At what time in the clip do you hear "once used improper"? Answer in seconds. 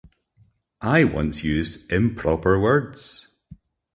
1.03-2.59